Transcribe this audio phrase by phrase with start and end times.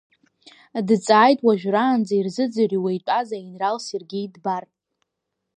[0.87, 4.63] Дҵааит уажәраанӡа ирзыӡырҩуа итәаз аинрал Сергеи Дбар.